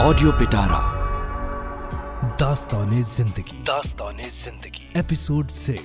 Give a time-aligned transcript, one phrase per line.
[0.00, 0.78] Audio पिटारा
[2.40, 5.76] दास्तान जिंदगी दास्तान जिंदगी एपिसोड 6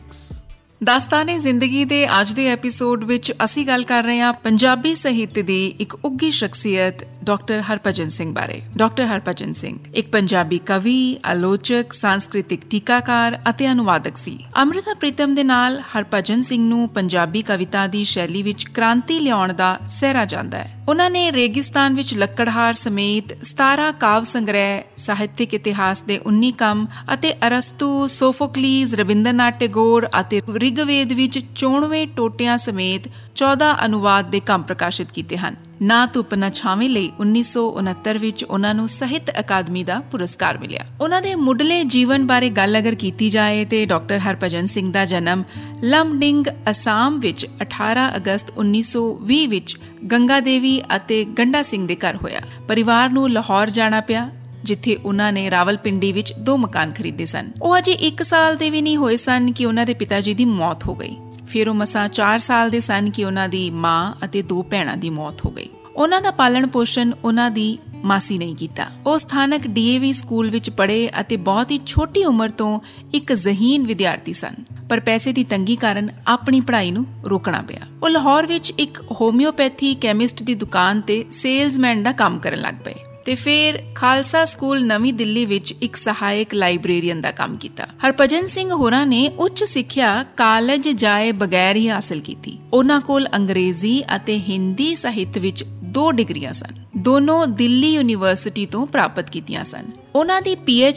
[0.81, 5.65] ਦਾਸਤਾਨੇ ਜ਼ਿੰਦਗੀ ਦੇ ਅੱਜ ਦੇ ਐਪੀਸੋਡ ਵਿੱਚ ਅਸੀਂ ਗੱਲ ਕਰ ਰਹੇ ਹਾਂ ਪੰਜਾਬੀ ਸਾਹਿਤ ਦੀ
[5.79, 12.60] ਇੱਕ ਉੱਗੀ ਸ਼ਖਸੀਅਤ ਡਾਕਟਰ ਹਰਭਜਨ ਸਿੰਘ ਬਾਰੇ। ਡਾਕਟਰ ਹਰਭਜਨ ਸਿੰਘ ਇੱਕ ਪੰਜਾਬੀ ਕਵੀ, ਆਲੋਚਕ, ਸੰਸਕ੍ਰਿਤਿਕ
[12.70, 18.42] ਟੀਕਾਕਾਰ ਅਤੇ ਅਨੁਵਾਦਕ ਸੀ। ਅੰਮ੍ਰਿਤਾ ਪ੍ਰੀਤਮ ਦੇ ਨਾਲ ਹਰਭਜਨ ਸਿੰਘ ਨੂੰ ਪੰਜਾਬੀ ਕਵਿਤਾ ਦੀ ਸ਼ੈਲੀ
[18.42, 24.24] ਵਿੱਚ ਕ੍ਰਾਂਤੀ ਲਿਆਉਣ ਦਾ ਸਹਿਰਾ ਜਾਂਦਾ ਹੈ। ਉਹਨਾਂ ਨੇ ਰੇਗਿਸਤਾਨ ਵਿੱਚ ਲੱਕੜਹਾਰ ਸਮੇਤ 17 ਕਾਵ
[24.24, 32.06] ਸੰਗ੍ਰਹਿ, ਸਾਹਿਤਿਕ ਇਤਿਹਾਸ ਦੇ 19 ਕੰਮ ਅਤੇ ਅਰਸਤੂ, ਸੋਫੋਕਲੀਜ਼ ਰਵਿੰਦਰਨਾਥ ਟੈਗੋਰ ਅਤੇ ਰਿਗਵੇਦ ਵਿੱਚ 94
[32.16, 38.18] ਟੋਟਿਆਂ ਸਮੇਤ 14 ਅਨੁਵਾਦ ਦੇ ਕੰਮ ਪ੍ਰਕਾਸ਼ਿਤ ਕੀਤੇ ਹਨ। ਨਾ ਧੁੱਪ, ਨਾ ਛਾਵੇਂ ਲਈ 1969
[38.18, 42.94] ਵਿੱਚ ਉਹਨਾਂ ਨੂੰ ਸਾਹਿਤ ਅਕਾਦਮੀ ਦਾ ਪੁਰਸਕਾਰ ਮਿਲਿਆ। ਉਹਨਾਂ ਦੇ ਮੁੱਢਲੇ ਜੀਵਨ ਬਾਰੇ ਗੱਲ ਅਗਰ
[42.94, 45.42] ਕੀਤੀ ਜਾਏ ਤੇ ਡਾਕਟਰ ਹਰਭਜਨ ਸਿੰਘ ਦਾ ਜਨਮ
[45.84, 49.76] ਲਮਡਿੰਗ, ਅਸਾਮ ਵਿੱਚ 18 ਅਗਸਤ 1920 ਵਿੱਚ
[50.12, 54.30] ਗੰਗਾ ਦੇਵੀ ਅਤੇ ਗੰਡਾ ਸਿੰਘ ਦੇ ਘਰ ਹੋਇਆ। ਪਰਿਵਾਰ ਨੂੰ ਲਾਹੌਰ ਜਾਣਾ ਪਿਆ,
[54.64, 58.82] ਜਿੱਥੇ ਉਹਨਾਂ ਨੇ ਰਾਵਲਪਿੰਡੀ ਵਿੱਚ ਦੋ ਮਕਾਨ ਖਰੀਦੇ ਸਨ। ਉਹ ਅਜੇ 1 ਸਾਲ ਦੇ ਵੀ
[58.82, 61.16] ਨਹੀਂ ਹੋਏ ਸਨ ਕਿ ਉਹਨਾਂ ਦੇ ਪਿਤਾ ਜੀ ਦੀ ਮੌਤ ਹੋ ਗਈ।
[61.48, 65.10] ਫਿਰ ਉਹ ਮਸਾਂ 4 ਸਾਲ ਦੇ ਸਨ ਕਿ ਉਹਨਾਂ ਦੀ ਮਾਂ ਅਤੇ ਦੋ ਭੈਣਾਂ ਦੀ
[65.10, 70.12] ਮੌਤ ਹੋ ਗਈ। ਉਹਨਾਂ ਦਾ ਪਾਲਣ ਪੋਸ਼ਣ ਉਹਨਾਂ ਦੀ ਮਾਸੀ ਨਹੀਂ ਕੀਤਾ। ਉਹ ਸਥਾਨਕ ਡੀਏਵੀ
[70.12, 72.80] ਸਕੂਲ ਵਿੱਚ ਪੜ੍ਹੇ ਅਤੇ ਬਹੁਤ ਹੀ ਛੋਟੀ ਉਮਰ ਤੋਂ
[73.14, 74.54] ਇੱਕ ਜ਼ਹੀਨ ਵਿਦਿਆਰਥੀ ਸਨ।
[74.88, 79.94] ਪਰ ਪੈਸੇ ਦੀ ਤੰਗੀ ਕਾਰਨ ਆਪਣੀ ਪੜ੍ਹਾਈ ਨੂੰ ਰੋਕਣਾ ਪਿਆ। ਉਹ ਲਾਹੌਰ ਵਿੱਚ ਇੱਕ ਹੋਮਿਓਪੈਥੀ
[79.94, 82.94] ਕੈਮਿਸਟ ਦੀ ਦੁਕਾਨ ਤੇ ਸੇਲਜ਼ਮੈਨ ਦਾ ਕੰਮ ਕਰਨ ਲੱਗ ਪਏ
[83.26, 88.70] ਤੇ ਫਿਰ ਖਾਲਸਾ ਸਕੂਲ ਨਵੀਂ ਦਿੱਲੀ ਵਿੱਚ ਇੱਕ ਸਹਾਇਕ ਲਾਇਬ੍ਰੇਰੀਅਨ ਦਾ ਕੰਮ ਕੀਤਾ। ਹਰਪਜਨ ਸਿੰਘ
[88.70, 94.96] ਹੋਰਾਂ ਨੇ ਉੱਚ ਸਿੱਖਿਆ ਕਾਲਜ ਜਾਏ ਬਗੈਰ ਹੀ ਹਾਸਲ ਕੀਤੀ। ਉਹਨਾਂ ਕੋਲ ਅੰਗਰੇਜ਼ੀ ਅਤੇ ਹਿੰਦੀ
[94.96, 95.64] ਸਾਹਿਤ ਵਿੱਚ
[95.94, 100.54] ਦੋ ਡਿਗਰੀਆਂ ਸਨ। ਦੋਨੋਂ ਦਿੱਲੀ ਯੂਨੀਵਰਸਿਟੀ ਤੋਂ ਪ੍ਰਾਪਤ ਕੀਤੀਆਂ ਸਨ। ਉਹਨਾਂ ਦੀ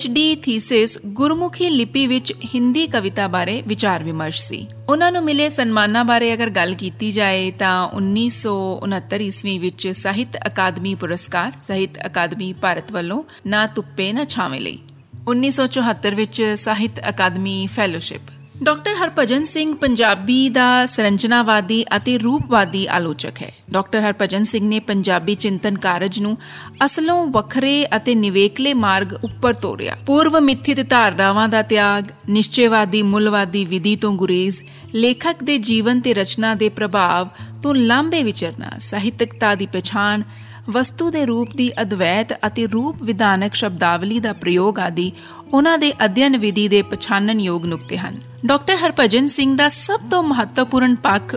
[0.08, 6.06] ਡੀ ਥੀਸਿਸ ਗੁਰਮੁਖੀ ਲਿਪੀ ਵਿੱਚ ਹਿੰਦੀ ਕਵਿਤਾ ਬਾਰੇ ਵਿਚਾਰ ਵਿਮਰਸ਼ ਸੀ। ਉਹਨਾਂ ਨੂੰ ਮਿਲੇ ਸਨਮਾਨਾਂ
[6.06, 12.92] ਬਾਰੇ ਅਗਰ ਗੱਲ ਕੀਤੀ ਜਾਏ ਤਾਂ 1969 ਈਸਵੀ ਵਿੱਚ ਸਾਹਿਤ ਅਕਾਦਮੀ ਪੁਰਸਕਾਰ, ਸਾਹਿਤ ਅਕਾਦਮੀ ਭਾਰਤ
[12.92, 14.80] ਵੱਲੋਂ ਨਾ ਤੁੱਪੇ ਨਾ ਛਾਵੇਂ ਲਈ।
[15.28, 18.22] 1974 ਵਿੱਚ ਸਾਹਿਤ ਅਕਾਦਮੀ ਫੈਲੋਸ਼ਿਪ।
[18.64, 25.36] ਡਾਕਟਰ ਹਰਭਜਨ ਸਿੰਘ ਪੰਜਾਬੀ ਦਾ ਸਰੰਜਨਾਵਾਦੀ ਅਤੇ ਰੂਪਵਾਦੀ ਆਲੋਚਕ ਹੈ। ਡਾਕਟਰ ਹਰਭਜਨ ਸਿੰਘ ਨੇ ਪੰਜਾਬੀ
[25.36, 26.38] ਚਿੰਤਨ ਕਾਰਜ ਨੂੰ
[26.86, 33.96] ਅਸਲੋਂ ਵੱਖਰੇ ਅਤੇ ਨਿਵੇਕਲੇ ਮਾਰਗ ਉੱਪਰ ਤੋਰਿਆ। ਪੂਰਵ ਮਿੱਥਿਤ ਧਾਰਨਾਵਾਂ ਦਾ ਤਿਆਗ, ਨਿਸ਼ਚੈਵਾਦੀ ਮੁੱਲਵਾਦੀ ਵਿਧੀ
[33.96, 34.62] ਤੋਂ ਗੁਰੇਜ਼,
[34.96, 37.28] ਲੇਖਕ ਦੇ ਜੀਵਨ ਤੇ ਰਚਨਾ ਦੇ ਪ੍ਰਭਾਵ
[37.64, 40.24] ਤੋਂ ਲਾਂਬੇ ਵਿਚਰਨਾ, ਸਾਹਿਤਕਤਾ ਦੀ ਪਛਾਣ
[40.70, 45.12] ਵਸਤੂ ਦੇ ਰੂਪ ਦੀ ਅਦਵੈਤ ਅਤੇ ਰੂਪ ਵਿਧਾਨਕ ਸ਼ਬਦਾਵਲੀ ਦਾ ਪ੍ਰਯੋਗ ਆਦਿ
[45.54, 50.24] ਉਹਨਾਂ ਦੇ ਅਧਿਐਨ ਵਿਧੀ ਦੇ ਪਛਾਣਨ ਯੋਗ ਨੁਕਤੇ ਹਨ। ਡਾਕਟਰ ਹਰਭਜਨ ਸਿੰਘ ਦਾ ਸਭ ਤੋਂ
[50.24, 51.36] ਮਹੱਤਵਪੂਰਨ ਪੱਖ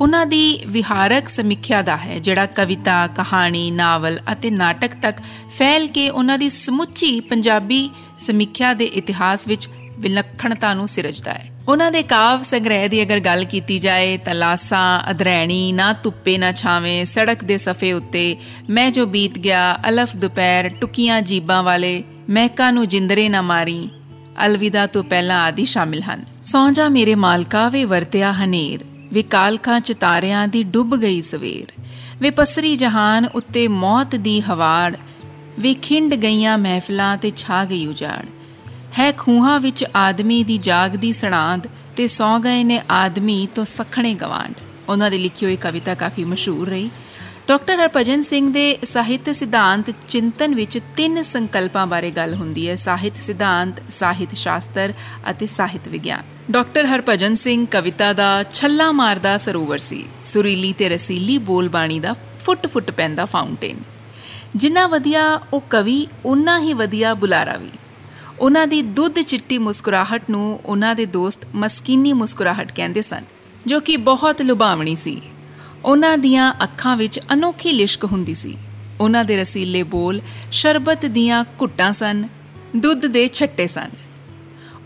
[0.00, 5.16] ਉਹਨਾਂ ਦੀ ਵਿਹਾਰਕ ਸਮੀਖਿਆ ਦਾ ਹੈ ਜਿਹੜਾ ਕਵਿਤਾ, ਕਹਾਣੀ, ਨਾਵਲ ਅਤੇ ਨਾਟਕ ਤੱਕ
[5.58, 11.92] ਫੈਲ ਕੇ ਉਹਨਾਂ ਦੀ ਸਮੁੱਚੀ ਪੰਜਾਬੀ ਸਮੀਖਿਆ ਦੇ ਇਤਿਹਾਸ ਵਿੱਚ ਵਿਲੱਖਣਤਾ ਨੂੰ ਸਿਰਜਦਾ ਹੈ। ਉਹਨਾਂ
[11.92, 17.06] ਦੇ ਕਾਵ ਸੰਗ੍ਰਹਿ ਦੀ ਅਗਰ ਗੱਲ ਕੀਤੀ ਜਾਏ ਤਾਂ ਲਾਸਾ, ਅਧਰੈਣੀ ਨਾ ਤੁੱਪੇ ਨਾ ਛਾਵੇਂ,
[17.06, 18.36] ਸੜਕ ਦੇ ਸਫੇ ਉੱਤੇ
[18.70, 23.88] ਮੈਂ ਜੋ ਬੀਤ ਗਿਆ, ਅਲਫ ਦੁਪਹਿਰ, ਟੁਕੀਆਂ ਜੀਬਾਂ ਵਾਲੇ, ਮਹਿਕਾ ਨੂੰ ਜਿੰਦਰੇ ਨਾ ਮਾਰੀ,
[24.46, 29.80] ਅਲਵਿਦਾ ਤੋਂ ਪਹਿਲਾਂ ਆਦਿ ਸ਼ਾਮਿਲ ਹਨ। ਸੌ ਜਾ ਮੇਰੇ ਮਾਲਕਾ ਵੇ ਵਰਤਿਆ ਹਨੇਰ, ਵੇ ਕਾਲਖਾਂ
[29.80, 31.82] ਚ ਤਾਰਿਆਂ ਦੀ ਡੁੱਬ ਗਈ ਸਵੇਰ।
[32.20, 34.96] ਵੇ ਪਸਰੀ ਜਹਾਨ ਉੱਤੇ ਮੌਤ ਦੀ ਹਵਾੜ,
[35.60, 38.26] ਵੇ ਖਿੰਡ ਗਈਆਂ ਮਹਿਫਲਾਂ ਤੇ ਛਾ ਗਈ ਉਜਾੜ।
[38.98, 44.54] ਹੈ ਖੂਹਾਂ ਵਿੱਚ ਆਦਮੀ ਦੀ ਜਾਗਦੀ ਸਣਾਂਦ ਤੇ ਸੌ ਗਏ ਨੇ ਆਦਮੀ ਤੋਂ ਸਖਣੇ ਗਵਾਂਡ
[44.88, 46.90] ਉਹਨਾਂ ਦੀ ਲਿਖੀ ਹੋਈ ਕਵਿਤਾ ਕਾਫੀ ਮਸ਼ਹੂਰ ਰਹੀ।
[47.48, 53.16] ਡਾਕਟਰ ਹਰਭਜਨ ਸਿੰਘ ਦੇ ਸਾਹਿਤ ਸਿਧਾਂਤ ਚਿੰਤਨ ਵਿੱਚ ਤਿੰਨ ਸੰਕਲਪਾਂ ਬਾਰੇ ਗੱਲ ਹੁੰਦੀ ਹੈ, ਸਾਹਿਤ
[53.16, 54.92] ਸਿਧਾਂਤ, ਸਾਹਿਤ ਸ਼ਾਸਤਰ
[55.30, 61.38] ਅਤੇ ਸਾਹਿਤ ਵਿਗਿਆਨ। ਡਾਕਟਰ ਹਰਭਜਨ ਸਿੰਘ ਕਵਿਤਾ ਦਾ ਛੱਲਾ ਮਾਰਦਾ ਸਰੋਵਰ ਸੀ। ਸੁਰੀਲੀ ਤੇ ਰਸੀਲੀ
[61.38, 63.76] ਬੋਲ ਬਾਣੀ ਦਾ ਫੁੱਟ-ਫੁੱਟ ਪੈਂਦਾ ਫਾਊਂਟੇਨ।
[64.56, 67.70] ਜਿੰਨਾ ਵਧੀਆ ਉਹ ਕਵੀ ਉਨਾ ਹੀ ਵਧੀਆ ਬੁਲਾਰਾ ਵੀ।
[68.40, 73.24] ਉਹਨਾਂ ਦੀ ਦੁੱਧ ਚਿੱਟੀ ਮੁਸਕਰਾਹਟ ਨੂੰ ਉਹਨਾਂ ਦੇ ਦੋਸਤ ਮਸਕੀਨੀ ਮੁਸਕਰਾਹਟ ਕਹਿੰਦੇ ਸਨ,
[73.66, 75.22] ਜੋ ਕਿ ਬਹੁਤ ਲੁਭਾਵਣੀ ਸੀ।
[75.84, 78.56] ਉਹਨਾਂ ਦੀਆਂ ਅੱਖਾਂ ਵਿੱਚ ਅਨੋਖੀ ਲਿਸ਼ਕ ਹੁੰਦੀ ਸੀ।
[79.00, 80.20] ਉਹਨਾਂ ਦੇ ਰਸੀਲੇ ਬੋਲ
[80.52, 82.28] ਸ਼ਰਬਤ ਦੀਆਂ ਘੁੱਟਾਂ ਸਨ,
[82.76, 83.90] ਦੁੱਧ ਦੇ ਛੱਟੇ ਸਨ।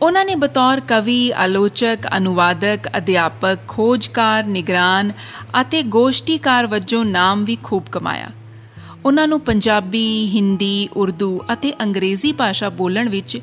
[0.02, 5.12] ਉਹਨਾਂ ਨੇ ਬਤੌਰ ਕਵੀ, ਆਲੋਚਕ, ਅਨੁਵਾਦਕ, ਅਧਿਆਪਕ, ਖੋਜਕਾਰ, ਨਿਗਰਾਨ
[5.60, 8.30] ਅਤੇ ਗੋਸ਼ਟੀਕਾਰ ਵਜੋਂ ਨਾਮ ਵੀ ਖੂਬ ਕਮਾਇਆ।
[9.04, 13.38] ਉਹਨਾਂ ਨੂੰ ਪੰਜਾਬੀ, ਹਿੰਦੀ, ਉਰਦੂ ਅਤੇ ਅੰਗਰੇਜ਼ੀ ਭਾਸ਼ਾ ਬੋਲਣ ਵਿੱਚ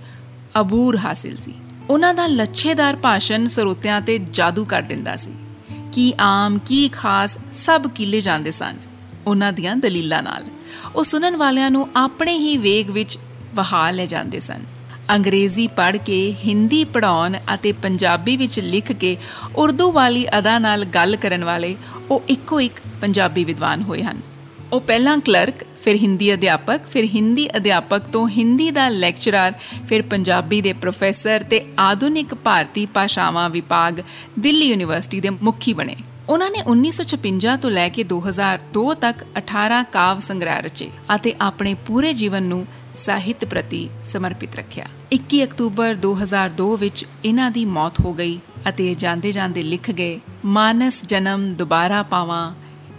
[0.59, 1.53] ਅਬੂਰ ਹਾਸਿਲ ਸੀ।
[1.89, 5.31] ਉਹਨਾਂ ਦਾ ਲੱਛੇਦਾਰ ਭਾਸ਼ਣ ਸਰੋਤਿਆਂ ਤੇ ਜਾਦੂ ਕਰ ਦਿੰਦਾ ਸੀ।
[5.93, 8.77] ਕੀ ਆਮ, ਕੀ ਖਾਸ ਸਭ ਕਿਲੇ ਜਾਂਦੇ ਸਨ
[9.27, 10.43] ਉਹਨਾਂ ਦੀਆਂ ਦਲੀਲਾਂ ਨਾਲ।
[10.95, 13.19] ਉਹ ਸੁਣਨ ਵਾਲਿਆਂ ਨੂੰ ਆਪਣੇ ਹੀ ਵੇਗ ਵਿੱਚ
[13.55, 14.63] ਵਹਾ ਲੈ ਜਾਂਦੇ ਸਨ।
[15.09, 19.17] ਅੰਗਰੇਜ਼ੀ ਪੜ੍ਹ ਕੇ, ਹਿੰਦੀ ਪੜਾਉਣ ਅਤੇ ਪੰਜਾਬੀ ਵਿੱਚ ਲਿਖ ਕੇ
[19.55, 21.75] ਉਰਦੂ ਵਾਲੀ ਅਦਾ ਨਾਲ ਗੱਲ ਕਰਨ ਵਾਲੇ
[22.11, 24.36] ਉਹ ਇੱਕੋ ਇੱਕ ਪੰਜਾਬੀ ਵਿਦਵਾਨ ਹੋਏ ਹਨ।
[24.73, 29.53] ਉਹ ਪਹਿਲਾਂ ਕਲਰਕ, ਫਿਰ ਹਿੰਦੀ ਅਧਿਆਪਕ, ਫਿਰ ਹਿੰਦੀ ਅਧਿਆਪਕ ਤੋਂ ਹਿੰਦੀ ਦਾ ਲੈਕਚਰਰ,
[29.85, 34.01] ਫਿਰ ਪੰਜਾਬੀ ਦੇ ਪ੍ਰੋਫੈਸਰ ਤੇ ਆਧੁਨਿਕ ਭਾਰਤੀ ਭਾਸ਼ਾਵਾਂ ਵਿਭਾਗ
[34.39, 35.95] ਦਿੱਲੀ ਯੂਨੀਵਰਸਿਟੀ ਦੇ ਮੁਖੀ ਬਣੇ।
[36.29, 42.13] ਉਹਨਾਂ ਨੇ 1956 ਤੋਂ ਲੈ ਕੇ 2002 ਤੱਕ 18 ਕਾਵ ਸੰਗ੍ਰਹਿ ਰਚੇ ਅਤੇ ਆਪਣੇ ਪੂਰੇ
[42.13, 48.39] ਜੀਵਨ ਨੂੰ ਸਾਹਿਤ ਪ੍ਰਤੀ ਸਮਰਪਿਤ ਰੱਖਿਆ। 21 ਅਕਤੂਬਰ 2002 ਵਿੱਚ ਇਹਨਾਂ ਦੀ ਮੌਤ ਹੋ ਗਈ
[48.69, 52.55] ਅਤੇ ਜਾਂਦੇ ਜਾਂਦੇ ਲਿਖ ਗਏ, ਮਾਨਸ ਜਨਮ ਦੁਬਾਰਾ ਪਾਵਾਂ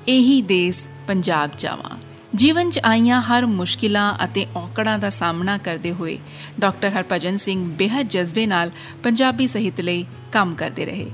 [0.09, 1.99] ਇਹੀ ਦੇਸ ਪੰਜਾਬ ਜਾਵਾਂ।
[2.35, 6.19] ਜੀਵਨ 'ਚ ਆਈਆਂ ਹਰ ਮੁਸ਼ਕਿਲਾਂ ਅਤੇ ਔਕੜਾਂ ਦਾ ਸਾਹਮਣਾ ਕਰਦੇ ਹੋਏ
[6.61, 8.71] ਡਾਕਟਰ ਹਰਪਜਨ ਸਿੰਘ ਬੇहद ਜਜ਼ਬੇ ਨਾਲ
[9.03, 11.11] ਪੰਜਾਬੀ ਸਾਹਿਤ ਲਈ ਕੰਮ ਕਰਦੇ ਰਹੇ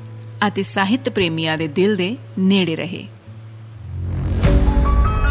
[0.46, 3.06] ਅਤੇ ਸਾਹਿਤ ਪ੍ਰੇਮੀਆਂ ਦੇ ਦਿਲ ਦੇ ਨੇੜੇ ਰਹੇ।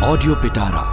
[0.04, 0.93] ਆਡੀਓ ਪਿਟਾਰਾ